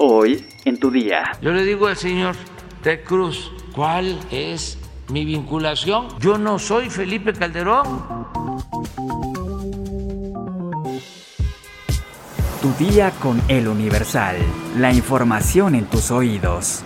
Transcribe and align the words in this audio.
Hoy 0.00 0.46
en 0.64 0.78
tu 0.78 0.92
día. 0.92 1.24
Yo 1.42 1.50
le 1.50 1.64
digo 1.64 1.88
al 1.88 1.96
señor 1.96 2.36
Ted 2.84 3.02
Cruz, 3.02 3.50
¿cuál 3.74 4.16
es 4.30 4.78
mi 5.08 5.24
vinculación? 5.24 6.06
Yo 6.20 6.38
no 6.38 6.60
soy 6.60 6.88
Felipe 6.88 7.32
Calderón. 7.32 8.28
Tu 12.62 12.84
día 12.84 13.10
con 13.20 13.42
el 13.48 13.66
Universal. 13.66 14.36
La 14.76 14.92
información 14.92 15.74
en 15.74 15.86
tus 15.86 16.12
oídos. 16.12 16.84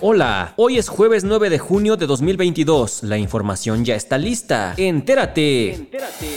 Hola, 0.00 0.54
hoy 0.56 0.78
es 0.78 0.88
jueves 0.88 1.24
9 1.24 1.50
de 1.50 1.58
junio 1.58 1.98
de 1.98 2.06
2022. 2.06 3.02
La 3.02 3.18
información 3.18 3.84
ya 3.84 3.96
está 3.96 4.16
lista. 4.16 4.72
Entérate. 4.78 5.74
Entérate. 5.74 6.30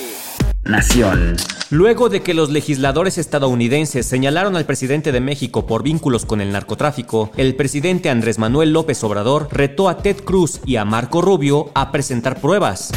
Nación. 0.65 1.37
Luego 1.71 2.09
de 2.09 2.23
que 2.23 2.33
los 2.33 2.49
legisladores 2.49 3.19
estadounidenses 3.19 4.07
señalaron 4.07 4.55
al 4.55 4.65
presidente 4.65 5.11
de 5.11 5.19
México 5.19 5.67
por 5.67 5.83
vínculos 5.83 6.25
con 6.25 6.41
el 6.41 6.51
narcotráfico, 6.51 7.29
el 7.37 7.55
presidente 7.55 8.09
Andrés 8.09 8.39
Manuel 8.39 8.73
López 8.73 9.03
Obrador 9.03 9.49
retó 9.51 9.87
a 9.87 9.97
Ted 9.97 10.23
Cruz 10.23 10.61
y 10.65 10.77
a 10.77 10.85
Marco 10.85 11.21
Rubio 11.21 11.69
a 11.75 11.91
presentar 11.91 12.41
pruebas. 12.41 12.91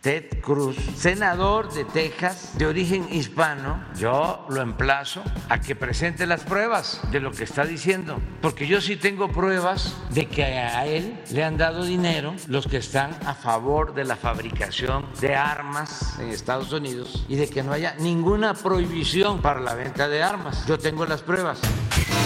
Ted 0.00 0.40
Cruz, 0.40 0.76
senador 0.96 1.72
de 1.72 1.84
Texas, 1.84 2.56
de 2.56 2.66
origen 2.66 3.08
hispano, 3.10 3.82
yo 3.98 4.46
lo 4.48 4.62
emplazo 4.62 5.24
a 5.48 5.60
que 5.60 5.74
presente 5.74 6.24
las 6.24 6.44
pruebas 6.44 7.00
de 7.10 7.18
lo 7.18 7.32
que 7.32 7.42
está 7.42 7.64
diciendo, 7.64 8.20
porque 8.40 8.68
yo 8.68 8.80
sí 8.80 8.94
tengo 8.94 9.32
pruebas 9.32 9.96
de 10.10 10.26
que 10.26 10.44
a 10.44 10.86
él 10.86 11.18
le 11.32 11.42
han 11.42 11.58
dado 11.58 11.84
dinero 11.84 12.32
los 12.46 12.68
que 12.68 12.76
están 12.76 13.10
a 13.26 13.34
favor 13.34 13.92
de 13.92 14.04
la 14.04 14.14
fabricación 14.14 15.04
de 15.20 15.34
armas 15.34 16.18
en 16.18 16.30
Estados 16.30 16.72
Unidos 16.72 17.24
y 17.28 17.36
de 17.36 17.48
que 17.48 17.62
no 17.62 17.72
haya 17.72 17.94
ninguna 17.98 18.54
prohibición 18.54 19.40
para 19.40 19.60
la 19.60 19.74
venta 19.74 20.08
de 20.08 20.22
armas. 20.22 20.66
Yo 20.66 20.78
tengo 20.78 21.06
las 21.06 21.22
pruebas. 21.22 21.58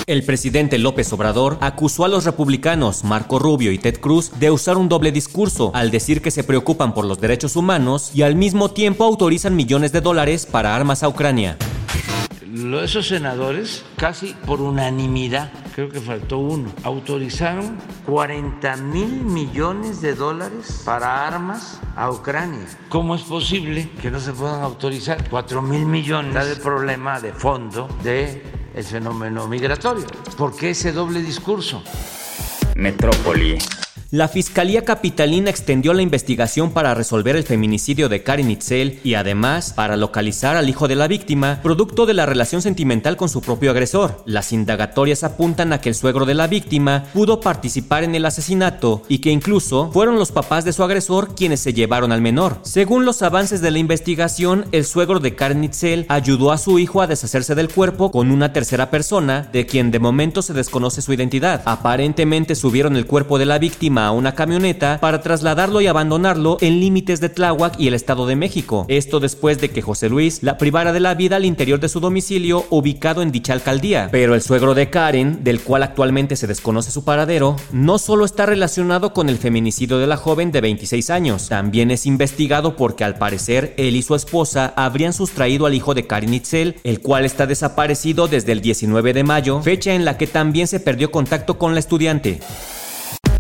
El 0.06 0.24
presidente 0.24 0.78
López 0.78 1.12
Obrador 1.12 1.58
acusó 1.60 2.04
a 2.04 2.08
los 2.08 2.24
republicanos 2.24 3.04
Marco 3.04 3.38
Rubio 3.38 3.70
y 3.70 3.78
Ted 3.78 4.00
Cruz 4.00 4.32
de 4.38 4.50
usar 4.50 4.76
un 4.76 4.88
doble 4.88 5.12
discurso 5.12 5.70
al 5.74 5.90
decir 5.90 6.20
que 6.22 6.30
se 6.30 6.44
preocupan 6.44 6.92
por 6.92 7.04
los 7.04 7.20
derechos 7.20 7.56
humanos 7.56 8.10
y 8.14 8.22
al 8.22 8.34
mismo 8.34 8.70
tiempo 8.70 9.04
autorizan 9.04 9.54
millones 9.54 9.92
de 9.92 10.00
dólares 10.00 10.44
para 10.44 10.74
armas 10.74 11.02
a 11.02 11.08
Ucrania. 11.08 11.56
Esos 12.82 13.06
senadores, 13.08 13.84
casi 13.96 14.34
por 14.44 14.60
unanimidad, 14.60 15.50
creo 15.74 15.88
que 15.88 16.00
faltó 16.00 16.38
uno, 16.38 16.70
autorizaron 16.84 17.78
40 18.06 18.76
mil 18.76 19.22
millones 19.24 20.00
de 20.00 20.14
dólares 20.14 20.82
para 20.84 21.26
armas 21.26 21.80
a 21.96 22.10
Ucrania. 22.10 22.66
¿Cómo 22.88 23.14
es 23.14 23.22
posible 23.22 23.88
que 24.00 24.10
no 24.10 24.20
se 24.20 24.32
puedan 24.32 24.62
autorizar 24.62 25.28
4 25.28 25.62
mil 25.62 25.86
millones? 25.86 26.36
Está 26.36 26.50
el 26.50 26.60
problema 26.60 27.20
de 27.20 27.32
fondo 27.32 27.88
de 28.02 28.42
el 28.74 28.84
fenómeno 28.84 29.48
migratorio. 29.48 30.06
¿Por 30.36 30.54
qué 30.54 30.70
ese 30.70 30.92
doble 30.92 31.20
discurso? 31.20 31.82
Metrópoli. 32.76 33.58
La 34.12 34.28
Fiscalía 34.28 34.84
Capitalina 34.84 35.48
extendió 35.48 35.94
la 35.94 36.02
investigación 36.02 36.72
para 36.72 36.92
resolver 36.92 37.34
el 37.34 37.44
feminicidio 37.44 38.10
de 38.10 38.22
Karen 38.22 38.50
Itzel 38.50 39.00
y 39.02 39.14
además 39.14 39.72
para 39.72 39.96
localizar 39.96 40.54
al 40.54 40.68
hijo 40.68 40.86
de 40.86 40.96
la 40.96 41.08
víctima, 41.08 41.60
producto 41.62 42.04
de 42.04 42.12
la 42.12 42.26
relación 42.26 42.60
sentimental 42.60 43.16
con 43.16 43.30
su 43.30 43.40
propio 43.40 43.70
agresor. 43.70 44.22
Las 44.26 44.52
indagatorias 44.52 45.24
apuntan 45.24 45.72
a 45.72 45.80
que 45.80 45.88
el 45.88 45.94
suegro 45.94 46.26
de 46.26 46.34
la 46.34 46.46
víctima 46.46 47.04
pudo 47.14 47.40
participar 47.40 48.04
en 48.04 48.14
el 48.14 48.26
asesinato 48.26 49.02
y 49.08 49.20
que 49.20 49.30
incluso 49.30 49.90
fueron 49.92 50.16
los 50.16 50.30
papás 50.30 50.66
de 50.66 50.74
su 50.74 50.82
agresor 50.84 51.34
quienes 51.34 51.60
se 51.60 51.72
llevaron 51.72 52.12
al 52.12 52.20
menor. 52.20 52.58
Según 52.64 53.06
los 53.06 53.22
avances 53.22 53.62
de 53.62 53.70
la 53.70 53.78
investigación, 53.78 54.66
el 54.72 54.84
suegro 54.84 55.20
de 55.20 55.34
Karen 55.34 55.64
Itzel 55.64 56.04
ayudó 56.10 56.52
a 56.52 56.58
su 56.58 56.78
hijo 56.78 57.00
a 57.00 57.06
deshacerse 57.06 57.54
del 57.54 57.70
cuerpo 57.70 58.10
con 58.10 58.30
una 58.30 58.52
tercera 58.52 58.90
persona, 58.90 59.48
de 59.54 59.64
quien 59.64 59.90
de 59.90 60.00
momento 60.00 60.42
se 60.42 60.52
desconoce 60.52 61.00
su 61.00 61.14
identidad. 61.14 61.62
Aparentemente 61.64 62.54
subieron 62.54 62.96
el 62.96 63.06
cuerpo 63.06 63.38
de 63.38 63.46
la 63.46 63.58
víctima 63.58 64.01
a 64.06 64.12
una 64.12 64.34
camioneta 64.34 64.98
para 65.00 65.20
trasladarlo 65.20 65.80
y 65.80 65.86
abandonarlo 65.86 66.58
en 66.60 66.80
límites 66.80 67.20
de 67.20 67.28
Tláhuac 67.28 67.78
y 67.78 67.88
el 67.88 67.94
Estado 67.94 68.26
de 68.26 68.36
México. 68.36 68.86
Esto 68.88 69.20
después 69.20 69.60
de 69.60 69.70
que 69.70 69.82
José 69.82 70.08
Luis 70.08 70.42
la 70.42 70.58
privara 70.58 70.92
de 70.92 71.00
la 71.00 71.14
vida 71.14 71.36
al 71.36 71.44
interior 71.44 71.80
de 71.80 71.88
su 71.88 72.00
domicilio 72.00 72.64
ubicado 72.70 73.22
en 73.22 73.32
dicha 73.32 73.52
alcaldía. 73.52 74.08
Pero 74.10 74.34
el 74.34 74.42
suegro 74.42 74.74
de 74.74 74.90
Karen, 74.90 75.44
del 75.44 75.60
cual 75.60 75.82
actualmente 75.82 76.36
se 76.36 76.46
desconoce 76.46 76.90
su 76.90 77.04
paradero, 77.04 77.56
no 77.72 77.98
solo 77.98 78.24
está 78.24 78.46
relacionado 78.46 79.12
con 79.12 79.28
el 79.28 79.38
feminicidio 79.38 79.98
de 79.98 80.06
la 80.06 80.16
joven 80.16 80.52
de 80.52 80.60
26 80.60 81.10
años, 81.10 81.48
también 81.48 81.90
es 81.90 82.06
investigado 82.06 82.76
porque 82.76 83.04
al 83.04 83.16
parecer 83.16 83.74
él 83.76 83.96
y 83.96 84.02
su 84.02 84.14
esposa 84.14 84.72
habrían 84.76 85.12
sustraído 85.12 85.66
al 85.66 85.74
hijo 85.74 85.94
de 85.94 86.06
Karen 86.06 86.34
Itzel, 86.34 86.76
el 86.84 87.00
cual 87.00 87.24
está 87.24 87.46
desaparecido 87.46 88.28
desde 88.28 88.52
el 88.52 88.60
19 88.60 89.12
de 89.12 89.24
mayo, 89.24 89.62
fecha 89.62 89.94
en 89.94 90.04
la 90.04 90.16
que 90.18 90.26
también 90.26 90.66
se 90.66 90.80
perdió 90.80 91.10
contacto 91.10 91.58
con 91.58 91.74
la 91.74 91.80
estudiante. 91.80 92.40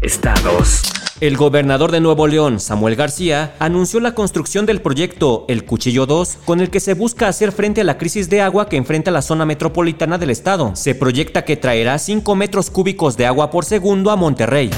Estados. 0.02 0.82
El 1.20 1.36
gobernador 1.36 1.92
de 1.92 2.00
Nuevo 2.00 2.26
León, 2.26 2.58
Samuel 2.58 2.96
García, 2.96 3.54
anunció 3.60 4.00
la 4.00 4.16
construcción 4.16 4.66
del 4.66 4.82
proyecto 4.82 5.44
El 5.48 5.64
Cuchillo 5.64 6.04
2, 6.06 6.38
con 6.44 6.60
el 6.60 6.70
que 6.70 6.80
se 6.80 6.94
busca 6.94 7.28
hacer 7.28 7.52
frente 7.52 7.82
a 7.82 7.84
la 7.84 7.98
crisis 7.98 8.28
de 8.28 8.40
agua 8.40 8.68
que 8.68 8.76
enfrenta 8.76 9.12
la 9.12 9.22
zona 9.22 9.46
metropolitana 9.46 10.18
del 10.18 10.30
estado. 10.30 10.72
Se 10.74 10.96
proyecta 10.96 11.44
que 11.44 11.56
traerá 11.56 11.96
5 12.00 12.34
metros 12.34 12.70
cúbicos 12.70 13.16
de 13.16 13.26
agua 13.26 13.52
por 13.52 13.64
segundo 13.64 14.10
a 14.10 14.16
Monterrey. 14.16 14.70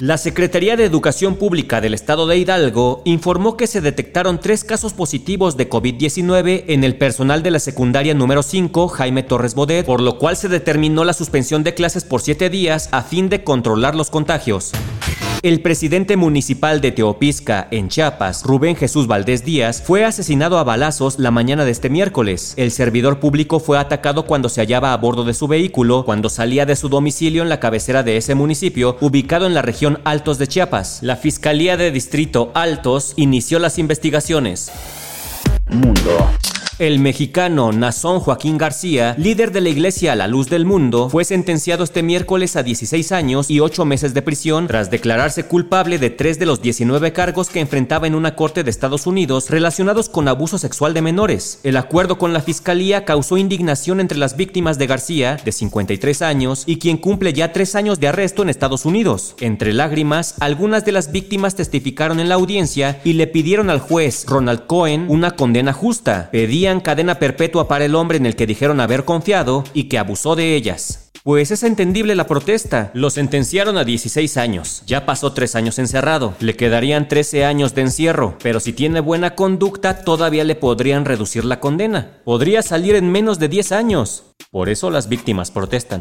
La 0.00 0.18
Secretaría 0.18 0.76
de 0.76 0.84
Educación 0.84 1.36
Pública 1.36 1.80
del 1.80 1.94
Estado 1.94 2.26
de 2.26 2.36
Hidalgo 2.36 3.02
informó 3.04 3.56
que 3.56 3.68
se 3.68 3.80
detectaron 3.80 4.40
tres 4.40 4.64
casos 4.64 4.92
positivos 4.92 5.56
de 5.56 5.70
COVID-19 5.70 6.64
en 6.66 6.82
el 6.82 6.96
personal 6.96 7.42
de 7.42 7.52
la 7.52 7.60
secundaria 7.60 8.12
número 8.12 8.42
5, 8.42 8.88
Jaime 8.88 9.22
Torres 9.22 9.54
Bodet, 9.54 9.86
por 9.86 10.00
lo 10.00 10.18
cual 10.18 10.36
se 10.36 10.48
determinó 10.48 11.04
la 11.04 11.12
suspensión 11.12 11.62
de 11.62 11.74
clases 11.74 12.04
por 12.04 12.20
siete 12.20 12.50
días 12.50 12.88
a 12.90 13.02
fin 13.02 13.28
de 13.28 13.44
controlar 13.44 13.94
los 13.94 14.10
contagios. 14.10 14.72
El 15.44 15.60
presidente 15.60 16.16
municipal 16.16 16.80
de 16.80 16.90
Teopisca, 16.90 17.68
en 17.70 17.90
Chiapas, 17.90 18.44
Rubén 18.44 18.76
Jesús 18.76 19.06
Valdés 19.06 19.44
Díaz, 19.44 19.82
fue 19.82 20.02
asesinado 20.02 20.56
a 20.56 20.64
balazos 20.64 21.18
la 21.18 21.30
mañana 21.30 21.66
de 21.66 21.70
este 21.70 21.90
miércoles. 21.90 22.54
El 22.56 22.70
servidor 22.70 23.20
público 23.20 23.60
fue 23.60 23.78
atacado 23.78 24.24
cuando 24.24 24.48
se 24.48 24.62
hallaba 24.62 24.94
a 24.94 24.96
bordo 24.96 25.22
de 25.22 25.34
su 25.34 25.46
vehículo, 25.46 26.06
cuando 26.06 26.30
salía 26.30 26.64
de 26.64 26.76
su 26.76 26.88
domicilio 26.88 27.42
en 27.42 27.50
la 27.50 27.60
cabecera 27.60 28.02
de 28.02 28.16
ese 28.16 28.34
municipio, 28.34 28.96
ubicado 29.02 29.44
en 29.44 29.52
la 29.52 29.60
región 29.60 30.00
Altos 30.04 30.38
de 30.38 30.46
Chiapas. 30.46 31.00
La 31.02 31.16
Fiscalía 31.16 31.76
de 31.76 31.90
Distrito 31.90 32.50
Altos 32.54 33.12
inició 33.16 33.58
las 33.58 33.78
investigaciones. 33.78 34.72
Mundo. 35.68 36.30
El 36.80 36.98
mexicano 36.98 37.70
Nazón 37.70 38.18
Joaquín 38.18 38.58
García, 38.58 39.14
líder 39.16 39.52
de 39.52 39.60
la 39.60 39.68
Iglesia 39.68 40.12
a 40.12 40.16
la 40.16 40.26
Luz 40.26 40.48
del 40.48 40.64
Mundo, 40.64 41.08
fue 41.08 41.24
sentenciado 41.24 41.84
este 41.84 42.02
miércoles 42.02 42.56
a 42.56 42.64
16 42.64 43.12
años 43.12 43.48
y 43.48 43.60
8 43.60 43.84
meses 43.84 44.12
de 44.12 44.22
prisión 44.22 44.66
tras 44.66 44.90
declararse 44.90 45.44
culpable 45.44 46.00
de 46.00 46.10
tres 46.10 46.40
de 46.40 46.46
los 46.46 46.62
19 46.62 47.12
cargos 47.12 47.48
que 47.48 47.60
enfrentaba 47.60 48.08
en 48.08 48.16
una 48.16 48.34
corte 48.34 48.64
de 48.64 48.70
Estados 48.70 49.06
Unidos 49.06 49.50
relacionados 49.50 50.08
con 50.08 50.26
abuso 50.26 50.58
sexual 50.58 50.94
de 50.94 51.02
menores. 51.02 51.60
El 51.62 51.76
acuerdo 51.76 52.18
con 52.18 52.32
la 52.32 52.40
fiscalía 52.40 53.04
causó 53.04 53.36
indignación 53.36 54.00
entre 54.00 54.18
las 54.18 54.36
víctimas 54.36 54.76
de 54.76 54.88
García, 54.88 55.36
de 55.44 55.52
53 55.52 56.22
años, 56.22 56.64
y 56.66 56.80
quien 56.80 56.96
cumple 56.96 57.32
ya 57.32 57.52
tres 57.52 57.76
años 57.76 58.00
de 58.00 58.08
arresto 58.08 58.42
en 58.42 58.48
Estados 58.48 58.84
Unidos. 58.84 59.36
Entre 59.38 59.72
lágrimas, 59.72 60.34
algunas 60.40 60.84
de 60.84 60.90
las 60.90 61.12
víctimas 61.12 61.54
testificaron 61.54 62.18
en 62.18 62.28
la 62.28 62.34
audiencia 62.34 63.00
y 63.04 63.12
le 63.12 63.28
pidieron 63.28 63.70
al 63.70 63.78
juez 63.78 64.26
Ronald 64.26 64.66
Cohen 64.66 65.06
una 65.08 65.36
condena 65.36 65.72
justa. 65.72 66.30
Cadena 66.64 67.18
perpetua 67.18 67.68
para 67.68 67.84
el 67.84 67.94
hombre 67.94 68.16
en 68.16 68.24
el 68.24 68.36
que 68.36 68.46
dijeron 68.46 68.80
haber 68.80 69.04
confiado 69.04 69.64
y 69.74 69.84
que 69.84 69.98
abusó 69.98 70.34
de 70.34 70.56
ellas. 70.56 71.10
Pues 71.22 71.50
es 71.50 71.62
entendible 71.62 72.14
la 72.14 72.26
protesta. 72.26 72.90
Lo 72.94 73.10
sentenciaron 73.10 73.76
a 73.76 73.84
16 73.84 74.36
años. 74.38 74.82
Ya 74.86 75.04
pasó 75.04 75.34
3 75.34 75.56
años 75.56 75.78
encerrado. 75.78 76.34
Le 76.40 76.56
quedarían 76.56 77.06
13 77.06 77.44
años 77.44 77.74
de 77.74 77.82
encierro. 77.82 78.38
Pero 78.42 78.60
si 78.60 78.72
tiene 78.72 79.00
buena 79.00 79.34
conducta, 79.34 80.04
todavía 80.04 80.44
le 80.44 80.54
podrían 80.54 81.04
reducir 81.04 81.44
la 81.44 81.60
condena. 81.60 82.18
Podría 82.24 82.62
salir 82.62 82.94
en 82.94 83.12
menos 83.12 83.38
de 83.38 83.48
10 83.48 83.72
años. 83.72 84.24
Por 84.50 84.70
eso 84.70 84.90
las 84.90 85.08
víctimas 85.08 85.50
protestan. 85.50 86.00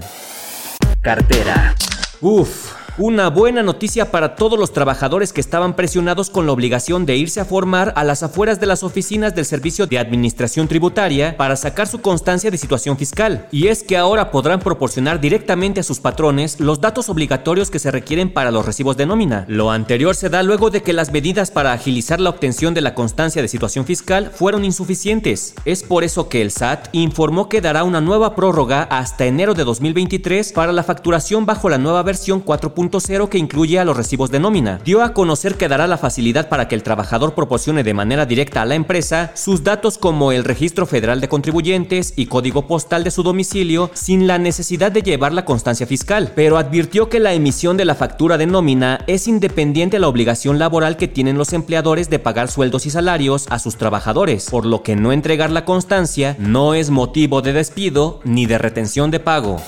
Cartera. 1.01 1.75
Uf. 2.21 2.82
Una 2.99 3.31
buena 3.31 3.63
noticia 3.63 4.11
para 4.11 4.35
todos 4.35 4.59
los 4.59 4.71
trabajadores 4.71 5.33
que 5.33 5.41
estaban 5.41 5.75
presionados 5.75 6.29
con 6.29 6.45
la 6.45 6.51
obligación 6.51 7.07
de 7.07 7.17
irse 7.17 7.39
a 7.39 7.45
formar 7.45 7.91
a 7.95 8.03
las 8.03 8.21
afueras 8.21 8.59
de 8.59 8.67
las 8.67 8.83
oficinas 8.83 9.33
del 9.33 9.45
Servicio 9.45 9.87
de 9.87 9.97
Administración 9.97 10.67
Tributaria 10.67 11.35
para 11.35 11.55
sacar 11.55 11.87
su 11.87 12.01
constancia 12.01 12.51
de 12.51 12.57
situación 12.59 12.95
fiscal. 12.95 13.47
Y 13.49 13.69
es 13.69 13.81
que 13.81 13.97
ahora 13.97 14.29
podrán 14.29 14.59
proporcionar 14.59 15.19
directamente 15.19 15.79
a 15.79 15.83
sus 15.83 15.99
patrones 15.99 16.59
los 16.59 16.81
datos 16.81 17.09
obligatorios 17.09 17.71
que 17.71 17.79
se 17.79 17.89
requieren 17.89 18.31
para 18.31 18.51
los 18.51 18.63
recibos 18.63 18.95
de 18.95 19.07
nómina. 19.07 19.45
Lo 19.47 19.71
anterior 19.71 20.15
se 20.15 20.29
da 20.29 20.43
luego 20.43 20.69
de 20.69 20.83
que 20.83 20.93
las 20.93 21.11
medidas 21.11 21.49
para 21.49 21.73
agilizar 21.73 22.19
la 22.19 22.29
obtención 22.29 22.75
de 22.75 22.81
la 22.81 22.93
constancia 22.93 23.41
de 23.41 23.47
situación 23.47 23.85
fiscal 23.85 24.29
fueron 24.29 24.65
insuficientes. 24.65 25.55
Es 25.65 25.81
por 25.81 26.03
eso 26.03 26.29
que 26.29 26.43
el 26.43 26.51
SAT 26.51 26.89
informó 26.91 27.49
que 27.49 27.59
dará 27.59 27.85
una 27.85 28.01
nueva 28.01 28.35
prórroga 28.35 28.83
hasta 28.83 29.25
enero 29.25 29.55
de 29.55 29.63
2023 29.63 30.53
para 30.53 30.71
la 30.71 30.83
facturación 30.83 31.47
bajo 31.47 31.69
la 31.69 31.79
nueva 31.79 32.03
versión 32.03 32.45
4.0 32.45 32.82
4.0 32.89 33.29
que 33.29 33.37
incluye 33.37 33.79
a 33.79 33.85
los 33.85 33.97
recibos 33.97 34.31
de 34.31 34.39
nómina. 34.39 34.79
Dio 34.83 35.01
a 35.03 35.13
conocer 35.13 35.55
que 35.55 35.67
dará 35.67 35.87
la 35.87 35.97
facilidad 35.97 36.49
para 36.49 36.67
que 36.67 36.75
el 36.75 36.83
trabajador 36.83 37.33
proporcione 37.33 37.83
de 37.83 37.93
manera 37.93 38.25
directa 38.25 38.61
a 38.61 38.65
la 38.65 38.75
empresa 38.75 39.31
sus 39.35 39.63
datos 39.63 39.97
como 39.97 40.31
el 40.31 40.43
registro 40.43 40.85
federal 40.85 41.21
de 41.21 41.29
contribuyentes 41.29 42.13
y 42.15 42.27
código 42.27 42.67
postal 42.67 43.03
de 43.03 43.11
su 43.11 43.23
domicilio 43.23 43.89
sin 43.93 44.27
la 44.27 44.37
necesidad 44.37 44.91
de 44.91 45.01
llevar 45.01 45.33
la 45.33 45.45
constancia 45.45 45.87
fiscal, 45.87 46.31
pero 46.35 46.57
advirtió 46.57 47.09
que 47.09 47.19
la 47.19 47.33
emisión 47.33 47.77
de 47.77 47.85
la 47.85 47.95
factura 47.95 48.37
de 48.37 48.45
nómina 48.45 49.03
es 49.07 49.27
independiente 49.27 49.97
a 49.97 49.99
la 49.99 50.07
obligación 50.07 50.59
laboral 50.59 50.97
que 50.97 51.07
tienen 51.07 51.37
los 51.37 51.53
empleadores 51.53 52.09
de 52.09 52.19
pagar 52.19 52.49
sueldos 52.49 52.85
y 52.85 52.89
salarios 52.89 53.47
a 53.49 53.59
sus 53.59 53.77
trabajadores, 53.77 54.49
por 54.49 54.65
lo 54.65 54.83
que 54.83 54.95
no 54.95 55.11
entregar 55.11 55.51
la 55.51 55.65
constancia 55.65 56.35
no 56.39 56.73
es 56.73 56.89
motivo 56.89 57.41
de 57.41 57.53
despido 57.53 58.19
ni 58.23 58.45
de 58.45 58.57
retención 58.57 59.11
de 59.11 59.19
pago. 59.19 59.61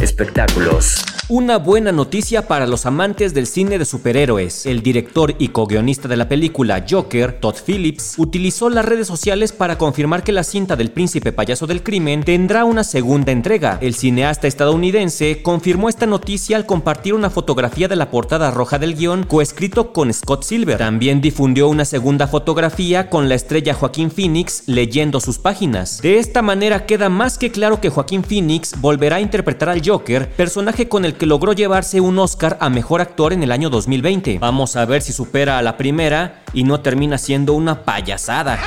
Espectáculos. 0.00 1.02
Una 1.30 1.58
buena 1.58 1.92
noticia 1.92 2.48
para 2.48 2.66
los 2.66 2.86
amantes 2.86 3.34
del 3.34 3.46
cine 3.46 3.78
de 3.78 3.84
superhéroes. 3.84 4.64
El 4.64 4.82
director 4.82 5.34
y 5.38 5.48
co-guionista 5.48 6.08
de 6.08 6.16
la 6.16 6.26
película 6.26 6.86
Joker, 6.88 7.38
Todd 7.38 7.56
Phillips, 7.66 8.14
utilizó 8.16 8.70
las 8.70 8.86
redes 8.86 9.08
sociales 9.08 9.52
para 9.52 9.76
confirmar 9.76 10.22
que 10.22 10.32
la 10.32 10.42
cinta 10.42 10.74
del 10.74 10.90
príncipe 10.90 11.32
payaso 11.32 11.66
del 11.66 11.82
crimen 11.82 12.24
tendrá 12.24 12.64
una 12.64 12.82
segunda 12.82 13.30
entrega. 13.30 13.76
El 13.82 13.94
cineasta 13.94 14.46
estadounidense 14.46 15.42
confirmó 15.42 15.90
esta 15.90 16.06
noticia 16.06 16.56
al 16.56 16.64
compartir 16.64 17.12
una 17.12 17.28
fotografía 17.28 17.88
de 17.88 17.96
la 17.96 18.10
portada 18.10 18.50
roja 18.50 18.78
del 18.78 18.94
guion 18.94 19.24
coescrito 19.24 19.92
con 19.92 20.10
Scott 20.14 20.44
Silver. 20.44 20.78
También 20.78 21.20
difundió 21.20 21.68
una 21.68 21.84
segunda 21.84 22.26
fotografía 22.26 23.10
con 23.10 23.28
la 23.28 23.34
estrella 23.34 23.74
Joaquín 23.74 24.10
Phoenix 24.10 24.62
leyendo 24.64 25.20
sus 25.20 25.36
páginas. 25.36 26.00
De 26.00 26.18
esta 26.20 26.40
manera 26.40 26.86
queda 26.86 27.10
más 27.10 27.36
que 27.36 27.50
claro 27.50 27.82
que 27.82 27.90
Joaquín 27.90 28.24
Phoenix 28.24 28.80
volverá 28.80 29.16
a 29.16 29.20
interpretar 29.20 29.68
al 29.68 29.86
Joker, 29.86 30.30
personaje 30.30 30.88
con 30.88 31.04
el 31.04 31.17
que 31.18 31.26
logró 31.26 31.52
llevarse 31.52 32.00
un 32.00 32.18
Oscar 32.18 32.56
a 32.60 32.70
Mejor 32.70 33.00
Actor 33.00 33.32
en 33.32 33.42
el 33.42 33.52
año 33.52 33.68
2020. 33.68 34.38
Vamos 34.38 34.76
a 34.76 34.86
ver 34.86 35.02
si 35.02 35.12
supera 35.12 35.58
a 35.58 35.62
la 35.62 35.76
primera 35.76 36.42
y 36.54 36.64
no 36.64 36.80
termina 36.80 37.18
siendo 37.18 37.52
una 37.52 37.82
payasada. 37.82 38.58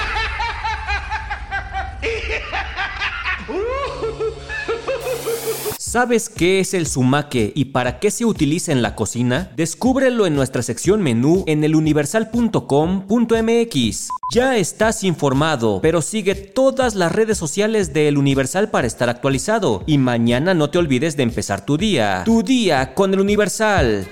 ¿Sabes 5.92 6.30
qué 6.30 6.62
es 6.62 6.74
el 6.74 6.88
sumaque 6.88 7.52
y 7.54 7.66
para 7.66 8.00
qué 8.00 8.12
se 8.12 8.24
utiliza 8.24 8.72
en 8.72 8.82
la 8.82 8.96
cocina? 8.96 9.52
Descúbrelo 9.58 10.26
en 10.26 10.36
nuestra 10.36 10.64
sección 10.64 11.02
menú 11.02 11.44
en 11.48 11.66
eluniversal.com.mx. 11.66 14.08
Ya 14.34 14.56
estás 14.56 15.04
informado, 15.04 15.82
pero 15.82 16.02
sigue 16.02 16.34
todas 16.34 16.96
las 16.96 17.12
redes 17.12 17.38
sociales 17.38 17.92
de 17.92 18.08
El 18.08 18.18
Universal 18.18 18.70
para 18.70 18.88
estar 18.88 19.10
actualizado. 19.10 19.84
Y 19.86 19.98
mañana 19.98 20.54
no 20.54 20.70
te 20.70 20.78
olvides 20.78 21.18
de 21.18 21.24
empezar 21.24 21.66
tu 21.66 21.76
día. 21.76 22.22
Tu 22.24 22.42
día 22.42 22.94
con 22.94 23.14
El 23.14 23.20
Universal. 23.20 24.08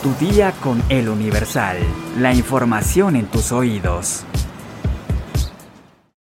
Tu 0.00 0.14
día 0.24 0.52
con 0.62 0.80
El 0.90 1.08
Universal. 1.08 1.78
La 2.20 2.32
información 2.32 3.16
en 3.16 3.26
tus 3.26 3.50
oídos. 3.50 4.24